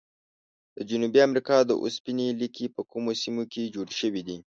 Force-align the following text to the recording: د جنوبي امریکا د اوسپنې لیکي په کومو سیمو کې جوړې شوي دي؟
د 0.77 0.79
جنوبي 0.89 1.19
امریکا 1.27 1.57
د 1.65 1.71
اوسپنې 1.83 2.27
لیکي 2.41 2.65
په 2.75 2.81
کومو 2.91 3.11
سیمو 3.21 3.43
کې 3.51 3.71
جوړې 3.73 3.95
شوي 4.01 4.21
دي؟ 4.27 4.37